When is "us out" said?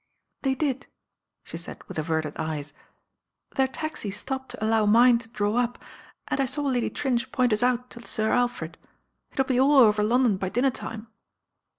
7.53-7.91